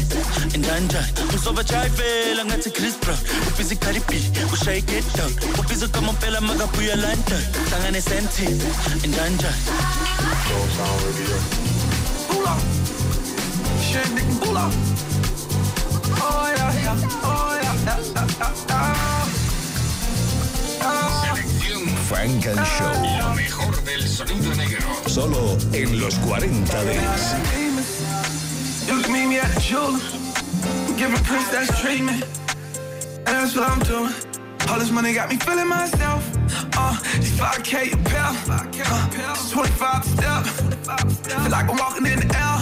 [0.56, 3.18] indanja, usoba chayvela ngathi Chris Brown,
[3.48, 4.16] ubhizi Cardi B,
[4.54, 8.46] ushaye get down, ubhizi kama mpela makabuya London, hlangane senti,
[9.04, 9.52] indanja.
[12.30, 12.60] Pull up.
[13.82, 14.72] Shit, nigga, pull up.
[16.22, 16.98] Oh, yeah, yeah.
[17.24, 19.49] Oh, yeah, yeah, yeah, yeah,
[22.10, 22.92] Funk and Show.
[23.20, 24.82] Lo mejor del sonido negro.
[25.08, 27.36] Solo en los 40 Dance.
[28.88, 30.00] You can meet me at the jeweler.
[30.98, 32.24] Giving princess treatment.
[33.28, 34.14] And that's what I'm doing.
[34.70, 36.24] All this money got me feeling myself.
[36.76, 38.34] Uh, it's 5K a pill.
[38.50, 40.46] Uh, it's 25 step.
[40.46, 42.58] Feel like I'm walking in the air.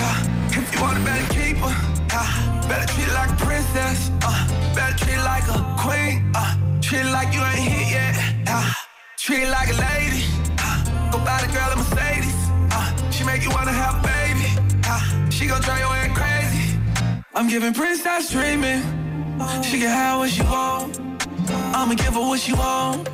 [0.00, 1.76] Uh, if you want it, better keep her.
[2.12, 4.10] Uh, better treat it like a princess.
[4.22, 6.32] Uh, better treat it like a queen.
[6.34, 8.14] Uh, treat like you ain't hit yet.
[8.46, 8.72] Uh,
[9.18, 10.22] treat like a lady.
[10.62, 12.38] Uh, go buy the girl a Mercedes.
[12.70, 14.46] Uh, she make you wanna have a baby.
[14.86, 16.78] Uh, she gon' drive your head crazy.
[17.34, 18.84] I'm giving princess treatment.
[19.64, 21.00] She can have what she want.
[21.74, 23.08] I'ma give her what she want.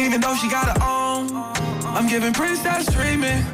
[0.00, 1.28] Even though she got her own.
[1.96, 3.44] I'm giving princess treatment.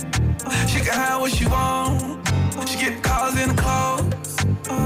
[0.71, 2.29] She can have what she want.
[2.69, 4.37] She get cars in the clothes.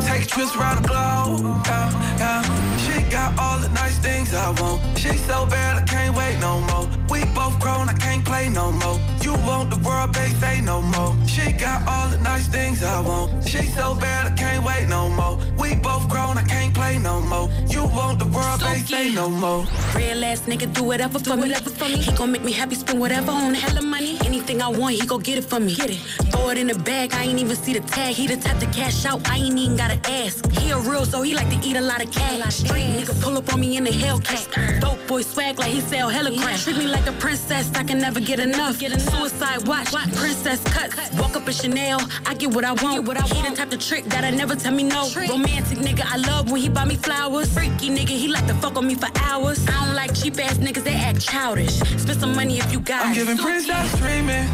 [0.06, 1.66] Take trips around the globe.
[1.66, 2.65] Yeah, yeah.
[2.96, 4.80] She got all the nice things I want.
[4.98, 6.88] She so bad I can't wait no more.
[7.10, 9.15] We both grown, I can't play no more.
[9.26, 11.12] You want the world, babe, say no more.
[11.26, 13.44] She got all the nice things I want.
[13.48, 15.36] She so bad I can't wait no more.
[15.58, 17.50] We both grown, I can't play no more.
[17.66, 19.66] You want the world, babe, say no more.
[19.96, 21.48] Real ass nigga do whatever for me.
[21.48, 21.96] Whatever for me.
[21.96, 24.16] He gon' make me happy, spend whatever on hella money.
[24.24, 25.74] Anything I want, he gon' get it for me.
[25.74, 25.98] Get it.
[26.30, 28.14] Throw it in the bag, I ain't even see the tag.
[28.14, 30.48] He the type to cash out, I ain't even gotta ask.
[30.52, 32.54] He a real, so he like to eat a lot of cash.
[32.54, 34.80] Street nigga pull up on me in the Hellcat.
[34.80, 36.60] Dope boy swag like he sell hella crack.
[36.60, 38.78] Treat me like a princess, I can never get enough.
[38.78, 39.15] get enough.
[39.18, 40.96] Suicide watch, princess cuts.
[41.18, 43.06] Walk up in Chanel, I get what I want.
[43.06, 45.08] He the type to trick that I never tell me no.
[45.28, 47.52] Romantic nigga, I love when he buy me flowers.
[47.52, 49.66] Freaky nigga, he like to fuck on me for hours.
[49.68, 51.78] I don't like cheap ass niggas, they act childish.
[51.78, 53.14] Spend some money if you got I'm it.
[53.16, 54.48] giving princess treatment.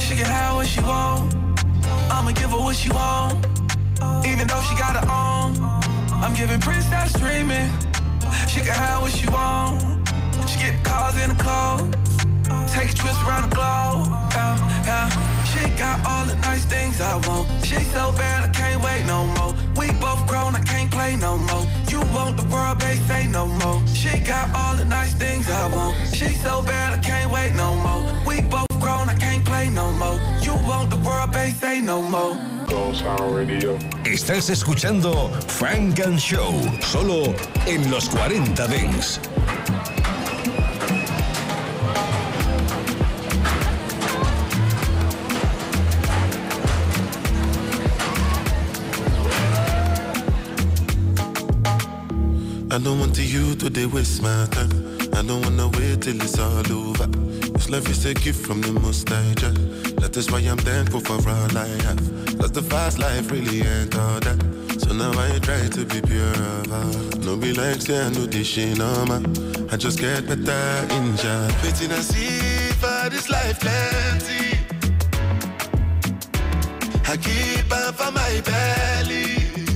[0.00, 1.34] She can have what she want.
[2.10, 3.44] I'ma give her what she want.
[4.26, 5.56] Even though she got her own.
[6.22, 7.72] I'm giving princess treatment.
[8.48, 9.80] She can have what she want.
[10.48, 12.07] She get cars in the clothes.
[12.68, 14.08] Take trips around the globe.
[14.34, 14.56] Yeah,
[14.88, 15.08] yeah.
[15.50, 17.48] She got all the nice things I want.
[17.64, 19.54] She so bad I can't wait no more.
[19.76, 21.64] We both grown, I can't play no more.
[21.88, 23.80] You want the world, babe, say no more.
[23.86, 25.96] She got all the nice things I want.
[26.14, 28.02] She so bad I can't wait no more.
[28.26, 30.18] We both grown, I can't play no more.
[30.42, 32.36] You want the world, babe, say no more.
[34.04, 37.34] Estás escuchando Frank and Show, solo
[37.66, 39.20] en los 40 Dents.
[52.70, 54.70] I don't want to you to waste my time.
[55.14, 57.06] I don't wanna wait till it's all over.
[57.06, 59.32] This life is a gift from the most high.
[60.00, 62.38] That is why I'm thankful for all I have.
[62.38, 64.38] Cause the fast life really ain't all that.
[64.78, 67.18] So now I try to be pure of heart.
[67.24, 68.78] No be like say I know this shit.
[68.78, 71.48] I just get better in Jah.
[71.62, 74.58] Waiting I see for this life plenty.
[77.06, 79.67] I keep on for my belly.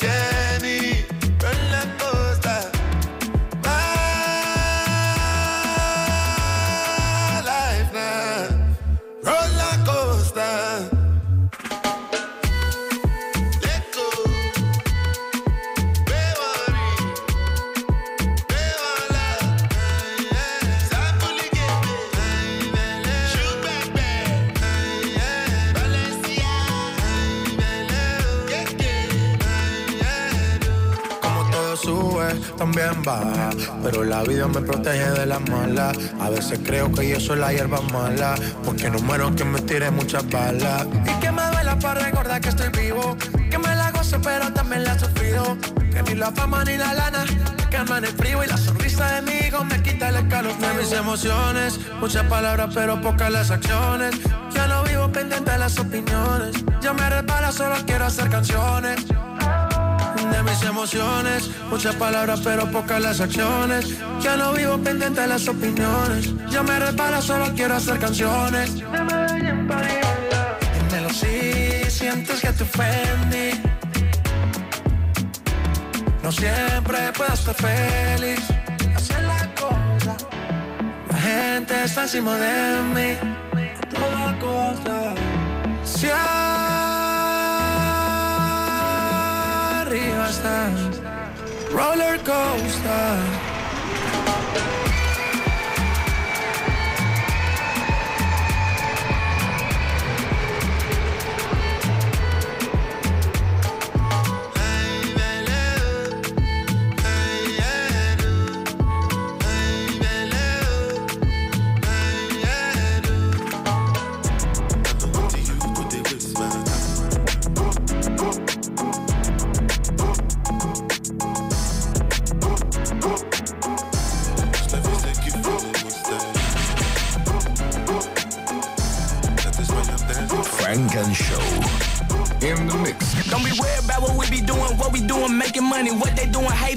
[0.00, 0.37] People
[33.82, 35.96] pero la vida me protege de las malas.
[36.20, 39.90] A veces creo que yo soy la hierba mala, porque no muero que me tire
[39.90, 40.86] muchas balas.
[41.04, 43.16] Y que me duela para recordar que estoy vivo,
[43.50, 45.56] que me la gozo pero también la he sufrido.
[45.92, 47.24] Que ni la fama ni la lana
[47.70, 50.68] calman el frío y la sonrisa de mi hijo me quita el escalofrío.
[50.68, 54.14] De mis emociones, muchas palabras pero pocas las acciones.
[54.54, 56.64] Ya no vivo pendiente de las opiniones.
[56.80, 59.04] Ya me repara, solo quiero hacer canciones
[60.42, 61.50] mis emociones.
[61.70, 63.94] Muchas palabras, pero pocas las acciones.
[64.20, 66.32] Ya no vivo pendiente de las opiniones.
[66.50, 68.74] Ya me repara, solo quiero hacer canciones.
[68.74, 69.28] Dímelo
[71.12, 73.50] si sientes que te ofendí.
[76.22, 78.40] No siempre puedo estar feliz.
[78.96, 80.16] Hacer la cosa.
[81.10, 83.16] La gente está encima de mí.
[83.90, 85.14] toda cosa.
[85.84, 86.08] Si
[91.72, 93.47] roller coaster.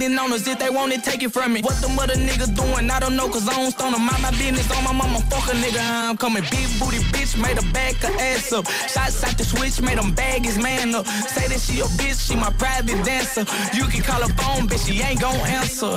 [0.01, 1.61] Hating on us if they want it, take it from me.
[1.61, 4.05] What the mother niggas doing, I don't know, cause I don't stone them.
[4.05, 6.43] Mind my business on my mama, fuck a nigga, I'm coming.
[6.49, 8.67] Big booty bitch, made her back her ass up.
[8.67, 11.05] Shots out the switch, made them bag his man up.
[11.05, 13.45] Say that she your bitch, she my private dancer.
[13.73, 15.93] You can call her phone, bitch, she ain't gon' answer.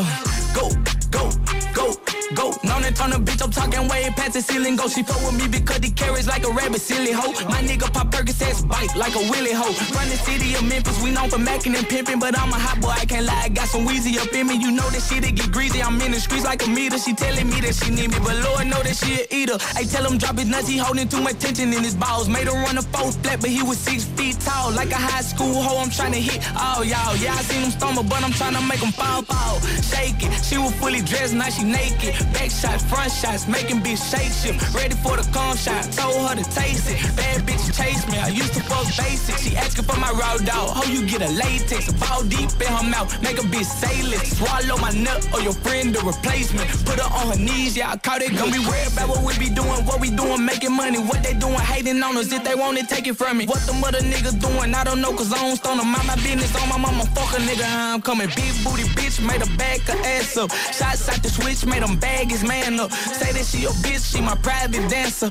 [0.55, 0.71] Go,
[1.11, 1.31] go,
[1.75, 1.95] go
[2.35, 2.53] go.
[2.63, 4.77] Known and turn a bitch, I'm talking way past the ceiling.
[4.77, 7.33] Go, she fuck with me because he carries like a rabbit, silly hoe.
[7.49, 9.75] My nigga pop Percocets, bite like a willy hoe.
[9.95, 12.81] Run the city of Memphis, we known for macking and pimping, but I'm a hot
[12.81, 13.43] boy, I can't lie.
[13.45, 15.83] I got some wheezy up in me, you know that shit it get greasy.
[15.83, 16.99] I'm in the streets like a meter.
[16.99, 19.59] She telling me that she need me, but Lord know that she a eater.
[19.75, 22.29] I tell him drop his nuts, he holding too much tension in his balls.
[22.29, 25.23] Made him run a four flat, but he was six feet tall, like a high
[25.23, 25.79] school hoe.
[25.79, 27.17] I'm trying to hit all y'all.
[27.17, 29.61] Yeah, I seen him stumble, but I'm trying to make him fall, fall.
[29.83, 30.33] Shake it.
[30.45, 32.15] She was fully dressed, now she naked.
[32.33, 34.55] Back shots, front shots, making bitch shake shit.
[34.75, 36.99] Ready for the calm shot, told her to taste it.
[37.17, 39.37] Bad bitch chase me, I used to fuck basic.
[39.39, 41.93] She asking for my raw dog, how you get a latex?
[41.95, 44.39] Fall deep in her mouth, make a bitch say less.
[44.39, 46.69] Swallow my nut or your friend the replacement.
[46.85, 48.37] Put her on her knees, yeah, I caught it.
[48.37, 50.99] Gonna be worried about what we be doing, what we doing, making money.
[50.99, 52.33] What they doing, hating on us.
[52.33, 53.47] If they want it, take it from me.
[53.47, 55.89] What the mother niggas doing, I don't know, cause I don't stone them.
[55.93, 58.29] Mind my business on my mama, fuck a nigga, I'm coming.
[58.35, 60.51] Big booty bitch, made her back her ass up.
[60.51, 62.91] Shots out the switch, made them bag his man up.
[62.93, 65.31] Say that she your bitch, she my private dancer.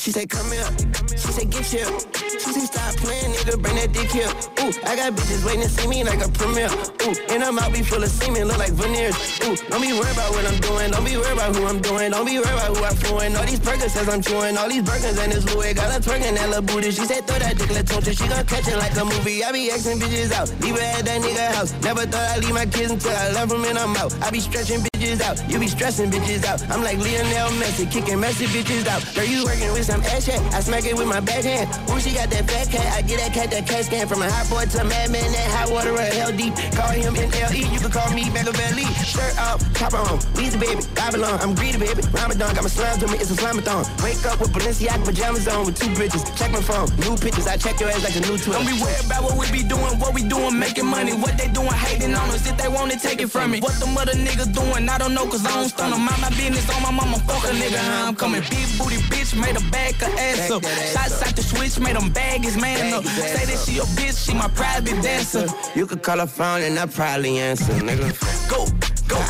[0.00, 0.64] She say, come here.
[1.12, 1.84] She say, get here.
[2.16, 4.32] She say, stop playing, nigga, bring that dick here.
[4.64, 6.72] Ooh, I got bitches waiting to see me like a premiere.
[7.04, 9.12] Ooh, and I'm out be full of semen, look like veneers.
[9.44, 10.90] Ooh, don't be worried about what I'm doing.
[10.90, 12.12] Don't be worried about who I'm doing.
[12.12, 13.36] Don't be worried about who I'm fluent.
[13.36, 14.56] All these burgers says I'm chewing.
[14.56, 15.74] All these burgers and this Louis.
[15.74, 16.92] Got her twerking that little booty.
[16.92, 19.44] She said, throw that dick, let's She gon' catch it like a movie.
[19.44, 20.48] I be asking bitches out.
[20.64, 21.76] Leave her at that nigga house.
[21.84, 24.16] Never thought I'd leave my kids until I love them and I'm out.
[24.24, 25.40] I be stretching bitches out.
[25.48, 26.60] You be stressing bitches out.
[26.68, 29.00] I'm like Lionel Messi, kicking messy bitches out.
[29.14, 30.40] Girl, you working with some ass chat.
[30.52, 31.72] I smack it with my backhand.
[31.88, 32.84] Ooh, she got that fat cat.
[32.92, 35.24] I get that cat that cat scan from a hot boy to a madman.
[35.32, 36.52] That hot water or hell deep.
[36.76, 37.72] Call him NLE.
[37.72, 38.84] You can call me Machiavelli.
[39.00, 40.20] Shirt off, top on.
[40.36, 41.40] Weezy baby, Babylon.
[41.40, 42.02] I'm greedy baby.
[42.12, 43.16] Ramadan got my slams on me.
[43.16, 43.88] It's a slamathon.
[44.04, 46.28] Wake up with Balenciaga pajamas on with two bridges.
[46.36, 46.92] Check my phone.
[47.00, 47.46] New pictures.
[47.46, 48.52] I check your ass like a new tour.
[48.52, 49.96] Don't be worried about what we be doing.
[49.96, 51.16] What we doing, making money.
[51.16, 52.44] What they doing, hating on us.
[52.44, 53.60] If they want to take it from me.
[53.60, 56.04] What the mother niggas doing, I don't know, cause I don't stun them.
[56.04, 57.18] Mind my business on my mama.
[57.20, 57.78] Fuck a nigga.
[58.08, 58.42] I'm coming.
[58.50, 60.64] Big booty bitch, made a back her ass up.
[60.64, 63.04] Shots out the switch, made him bag his man up.
[63.04, 65.46] Say that she your bitch, she my private dancer.
[65.76, 68.10] You could call her phone and I probably answer, nigga.
[68.50, 68.66] Go,
[69.06, 69.20] go,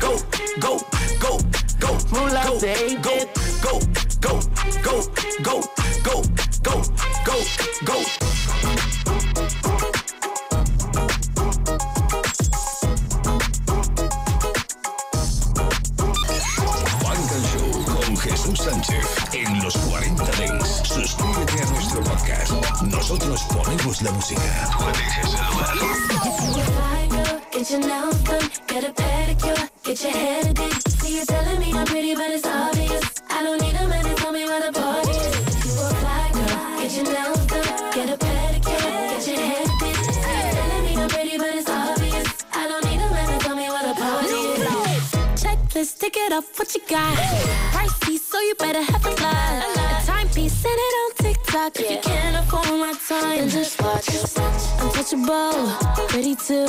[0.00, 0.16] go,
[0.58, 0.78] go,
[1.20, 1.38] go,
[1.78, 2.58] go, go,
[2.96, 3.80] go, go,
[4.20, 4.40] go,
[4.80, 5.02] go, go,
[5.42, 5.62] go,
[6.02, 6.22] go,
[6.62, 7.42] go,
[7.84, 8.19] go, go.
[19.74, 20.24] los 40
[20.84, 22.82] Suscríbete a nuestro podcast.
[22.82, 24.42] Nosotros ponemos la música.
[31.32, 31.72] Tell me
[46.56, 48.19] what you got?
[48.42, 50.02] You better have a lot.
[50.02, 51.80] A timepiece, send it on TikTok.
[51.80, 54.08] If you can't afford my time, then just watch.
[54.80, 55.68] Untouchable,
[56.14, 56.64] ready to,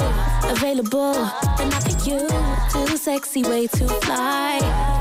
[0.50, 1.14] available.
[1.58, 2.20] Then I pick you,
[2.72, 4.60] too sexy, way too fly.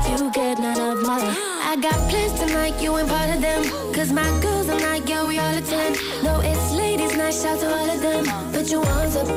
[0.09, 1.35] You get none of mine.
[1.71, 3.63] I got plans tonight, you ain't part of them.
[3.93, 5.97] Cause my girls are like, yeah, we all attend.
[6.23, 8.25] No, it's ladies' night, shout to all of them.
[8.51, 9.27] Put your arms up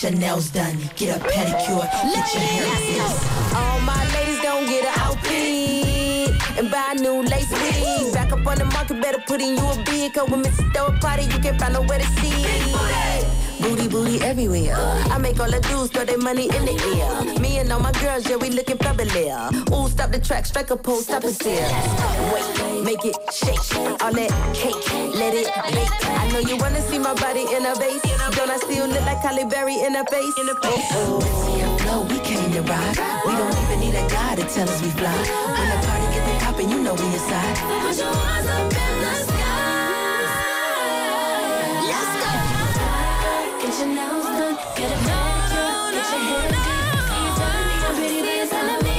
[0.00, 3.54] get your nails done, get a pedicure, get your hair fixed.
[3.54, 8.12] All my ladies gon' get an outfit and buy a new lace wig.
[8.12, 10.12] Back up on the market, better put in you a bid.
[10.12, 10.72] Cause when Mrs.
[10.74, 12.65] Throw a party, you can't find nowhere to sit.
[13.60, 14.76] Booty, booty everywhere.
[14.76, 17.40] I make all the dudes throw their money in the air.
[17.40, 19.52] Me and all my girls, yeah, we looking fabulous.
[19.72, 21.68] Ooh, stop the track, strike a pose, stop and stare.
[22.32, 23.58] Wait, make it shake.
[24.02, 24.76] All that cake,
[25.14, 26.04] let it bake.
[26.04, 28.02] I know you wanna see my body in a vase.
[28.36, 30.38] Don't I still look like Halle Berry in a face?
[30.38, 30.88] In a face.
[30.92, 31.66] Oh, Missy
[32.12, 32.98] we came to ride.
[33.24, 35.16] We don't even need a guy to tell us we fly.
[35.56, 37.56] When the party get the poppin', you know we inside.
[37.56, 38.95] Put your arms up
[43.78, 46.64] your nails done, get a pedicure, get your hair done.
[47.06, 47.76] See you telling me.
[47.84, 48.96] I'm pretty, but it's telling me.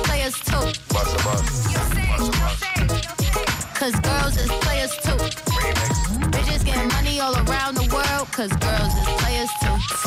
[0.00, 0.07] I
[8.38, 9.57] cause girls is players.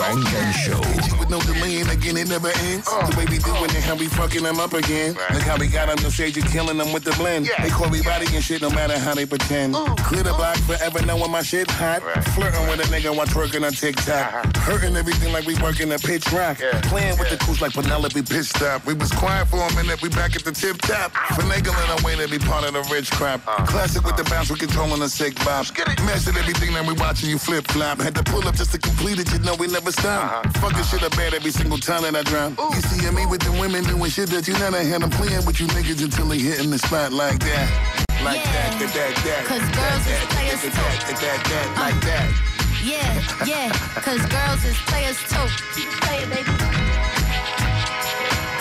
[0.02, 0.82] Funk and Show.
[1.20, 2.90] With no delay and again it never ends.
[2.90, 5.14] The way we doing it, how we fucking them up again.
[5.14, 7.46] Look how we got on the stage and killing them with the blend.
[7.62, 9.76] They call me body and shit no matter how they pretend.
[10.10, 12.02] Clear the block forever knowing my shit hot.
[12.34, 14.58] Flirting with a nigga while twerking on TikTok.
[14.58, 16.58] Hurting everything like we working a pitch rock.
[16.90, 18.84] Playing with the coos like Penelope pitch stop.
[18.88, 21.14] We was quiet for a minute, we back at the tip top.
[21.38, 23.46] Finagling our way to be part of the rich crap.
[23.70, 25.68] Classic with the bounce, we controlling the sick bop.
[26.10, 28.02] Mastered everything that we watching you flip flop.
[28.02, 30.46] Had to pull up just to complete it, you know we never stop.
[30.46, 30.70] Uh-huh.
[30.70, 32.58] Fucking shit up bad every single time that I drop.
[32.58, 35.04] You see me with the women doing shit that you never had.
[35.04, 37.68] I'm playing with you niggas until they hitting the spot like that.
[38.24, 39.42] Like that, that, that, that.
[39.50, 41.82] Cause girls is players that, that, that, that, uh.
[41.82, 42.28] like that.
[42.82, 43.14] Yeah,
[43.46, 43.70] yeah,
[44.02, 45.48] cause girls is players too.
[46.02, 46.50] Play it, baby.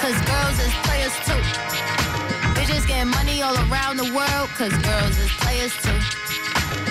[0.00, 1.40] Cause girls is players too.
[2.56, 6.89] Bitches getting money all around the world, cause girls is players too.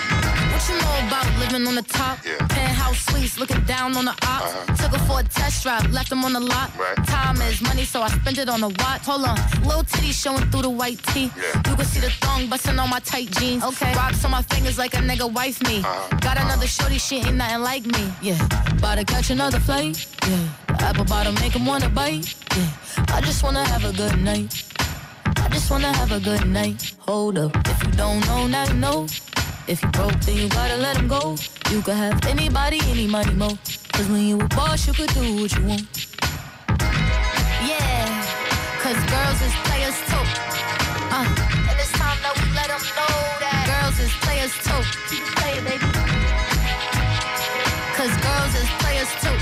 [0.60, 2.18] What you know about living on the top?
[2.22, 2.36] Yeah.
[2.48, 4.52] Penthouse suites, looking down on the ops.
[4.78, 6.70] Took her for a test drive, left them on the lot.
[6.78, 6.96] Right.
[7.06, 9.00] Time is money, so I spend it on the watch.
[9.06, 11.32] Hold on, little titty showing through the white tee.
[11.34, 11.62] Yeah.
[11.66, 13.64] You can see the thong busting on my tight jeans.
[13.64, 15.78] Okay, rocks on my fingers like a nigga wife me.
[15.78, 16.18] Uh-huh.
[16.20, 18.12] Got another shorty, she ain't nothing like me.
[18.20, 18.44] Yeah,
[18.76, 20.06] about to catch another flight.
[20.28, 22.34] Yeah, the apple bottom make him wanna bite.
[22.54, 24.62] Yeah, I just wanna have a good night.
[25.24, 26.92] I just wanna have a good night.
[26.98, 29.06] Hold up, if you don't know, now you know.
[29.70, 31.36] If you broke, then you gotta let him go.
[31.70, 33.50] You could have anybody, any money, mo.
[33.92, 35.86] Cause when you a boss, you could do what you want.
[37.62, 38.02] Yeah,
[38.82, 40.26] cause girls is players too.
[41.14, 41.22] Uh,
[41.70, 44.82] and it's time that we let them know that girls is players too.
[45.38, 45.86] Play it, baby.
[47.94, 49.38] Cause girls is players too.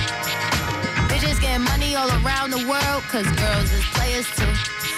[1.08, 4.97] Bitches getting money all around the world, cause girls is players too.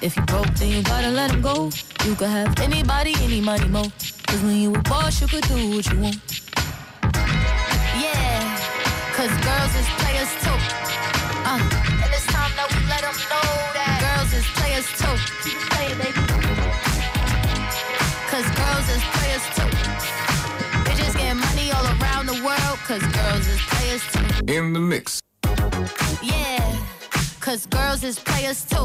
[0.00, 1.70] If you broke, then you gotta let him go.
[2.04, 3.82] You could have anybody, any money, mo.
[4.28, 6.20] Cause when you a boss, you could do what you want.
[7.98, 8.38] Yeah,
[9.18, 10.58] cause girls is players too.
[11.42, 13.42] Uh, and it's time that we let them know
[13.74, 15.16] that girls is players too.
[15.42, 16.22] Keep playing, baby.
[18.30, 19.70] Cause girls is players too.
[20.86, 24.54] Bitches getting money all around the world, cause girls is players too.
[24.54, 25.20] In the mix.
[26.22, 26.76] Yeah,
[27.40, 28.84] cause girls is players too.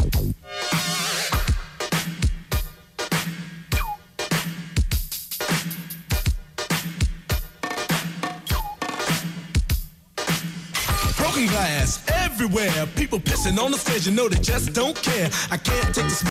[12.95, 15.29] People pissing on the stage, you know they just don't care.
[15.51, 16.30] I can't take the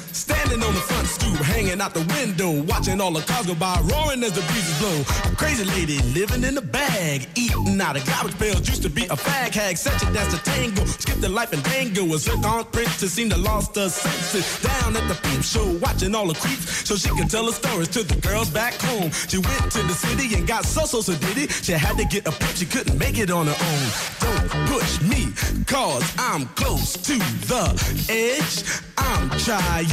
[0.13, 3.79] Standing on the front stoop, hanging out the window, watching all the cars go by,
[3.91, 5.31] roaring as the breezes blow.
[5.31, 8.67] A crazy lady living in a bag, eating out of garbage pails.
[8.67, 10.85] Used to be a fag hag, such a dance to tango.
[10.85, 12.03] Skipped the life and dango.
[12.13, 14.61] A zircon princess seemed to the lost her senses.
[14.61, 17.87] Down at the peep show, watching all the creeps, so she could tell her stories
[17.89, 19.11] to the girls back home.
[19.11, 21.51] She went to the city and got so so so did it.
[21.51, 23.85] She had to get a pimp, she couldn't make it on her own.
[24.19, 25.31] Don't push me,
[25.65, 27.63] cause I'm close to the
[28.09, 28.83] edge.
[28.97, 29.87] I'm trying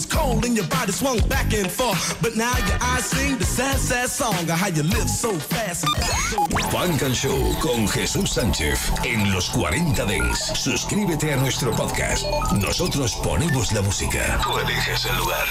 [0.00, 2.16] was cold and your body swung back and forth.
[2.22, 5.84] But now your eyes sing the sad, sad song of how you live so fast
[7.12, 10.52] Show con Jesús Sánchez en los 40 Dents.
[10.54, 12.24] Suscríbete a nuestro podcast.
[12.52, 14.40] Nosotros ponemos la música.
[14.42, 15.50] Tú eliges el lugar.